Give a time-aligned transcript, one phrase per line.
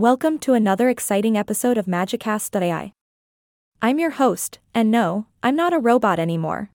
[0.00, 2.94] Welcome to another exciting episode of Magicast.ai.
[3.82, 6.70] I'm your host, and no, I'm not a robot anymore.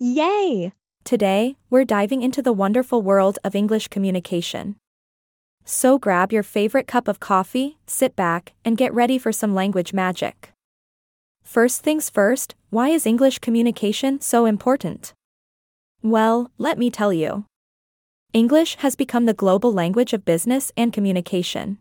[0.00, 0.72] Yay!
[1.04, 4.76] Today, we're diving into the wonderful world of English communication.
[5.66, 9.92] So grab your favorite cup of coffee, sit back, and get ready for some language
[9.92, 10.50] magic.
[11.42, 15.12] First things first, why is English communication so important?
[16.02, 17.44] Well, let me tell you.
[18.32, 21.80] English has become the global language of business and communication.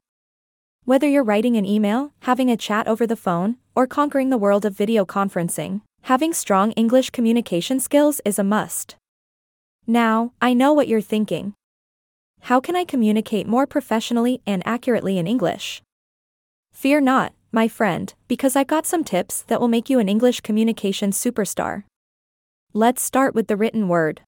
[0.86, 4.66] Whether you're writing an email, having a chat over the phone, or conquering the world
[4.66, 8.98] of video conferencing, having strong English communication skills is a must.
[9.88, 11.54] Now, I know what you're thinking.
[12.42, 15.82] How can I communicate more professionally and accurately in English?
[16.74, 20.42] Fear not, my friend, because I've got some tips that will make you an English
[20.42, 21.84] communication superstar.
[22.74, 24.20] Let's start with the written word.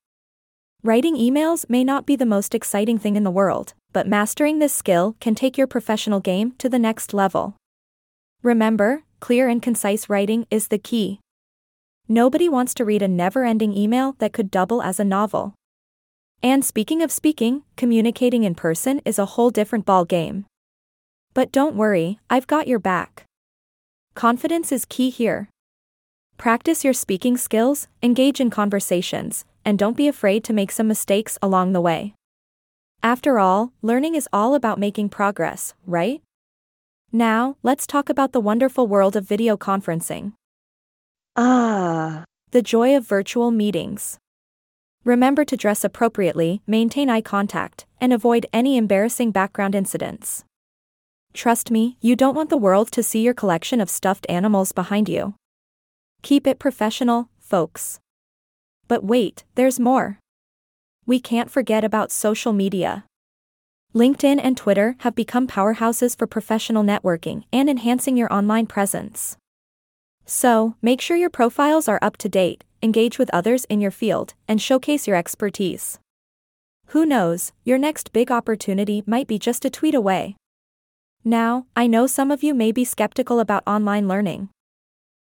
[0.86, 4.72] Writing emails may not be the most exciting thing in the world, but mastering this
[4.72, 7.56] skill can take your professional game to the next level.
[8.44, 11.20] Remember, clear and concise writing is the key.
[12.08, 15.56] Nobody wants to read a never ending email that could double as a novel.
[16.44, 20.46] And speaking of speaking, communicating in person is a whole different ball game.
[21.34, 23.24] But don't worry, I've got your back.
[24.14, 25.50] Confidence is key here.
[26.38, 31.38] Practice your speaking skills, engage in conversations, and don't be afraid to make some mistakes
[31.42, 32.14] along the way.
[33.04, 36.22] After all, learning is all about making progress, right?
[37.12, 40.34] Now, let's talk about the wonderful world of video conferencing.
[41.36, 44.18] Ah, The joy of virtual meetings.
[45.04, 50.44] Remember to dress appropriately, maintain eye contact, and avoid any embarrassing background incidents.
[51.34, 55.10] Trust me, you don't want the world to see your collection of stuffed animals behind
[55.10, 55.36] you.
[56.22, 58.00] Keep it professional, folks.
[58.88, 60.20] But wait, there's more.
[61.06, 63.06] We can't forget about social media.
[63.94, 69.38] LinkedIn and Twitter have become powerhouses for professional networking and enhancing your online presence.
[70.26, 74.34] So, make sure your profiles are up to date, engage with others in your field,
[74.48, 76.00] and showcase your expertise.
[76.88, 80.36] Who knows, your next big opportunity might be just a tweet away.
[81.24, 84.50] Now, I know some of you may be skeptical about online learning.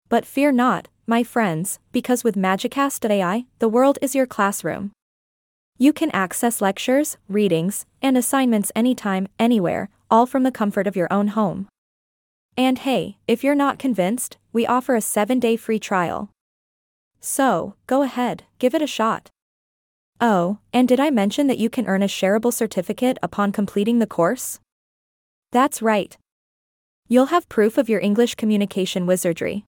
[0.09, 4.91] But fear not, my friends, because with Magicast.ai, the world is your classroom.
[5.78, 11.07] You can access lectures, readings, and assignments anytime, anywhere, all from the comfort of your
[11.12, 11.69] own home.
[12.57, 16.29] And hey, if you're not convinced, we offer a 7 day free trial.
[17.22, 19.29] So, go ahead, give it a shot.
[20.19, 24.07] Oh, and did I mention that you can earn a shareable certificate upon completing the
[24.07, 24.59] course?
[25.51, 26.18] That's right.
[27.07, 29.63] You'll have proof of your English communication wizardry.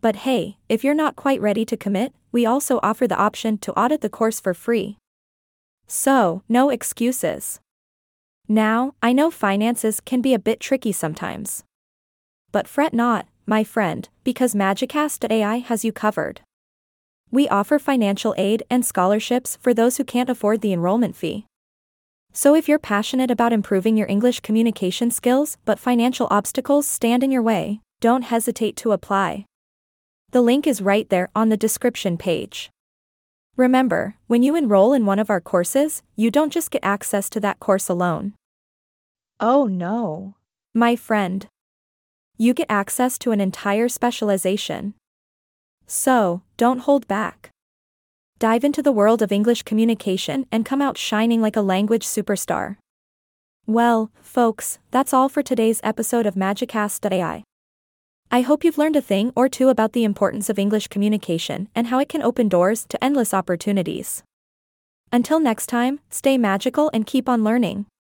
[0.00, 3.72] But hey, if you're not quite ready to commit, we also offer the option to
[3.72, 4.98] audit the course for free.
[5.86, 7.60] So, no excuses.
[8.48, 11.64] Now, I know finances can be a bit tricky sometimes.
[12.52, 16.40] But fret not, my friend, because Magicast.ai has you covered.
[17.30, 21.46] We offer financial aid and scholarships for those who can't afford the enrollment fee.
[22.32, 27.30] So if you're passionate about improving your English communication skills but financial obstacles stand in
[27.30, 29.46] your way, don't hesitate to apply.
[30.36, 32.68] The link is right there on the description page.
[33.56, 37.40] Remember, when you enroll in one of our courses, you don't just get access to
[37.40, 38.34] that course alone.
[39.40, 40.34] oh no.
[40.74, 41.46] My friend.
[42.36, 44.92] You get access to an entire specialization.
[45.86, 47.48] So, don't hold back.
[48.38, 52.76] Dive into the world of English communication and come out shining like a language superstar.
[53.66, 57.42] Well, folks, that's all for today's episode of Magicast.ai.
[58.30, 61.86] I hope you've learned a thing or two about the importance of English communication and
[61.86, 64.24] how it can open doors to endless opportunities.
[65.12, 67.86] Until next time, stay magical and keep on learning.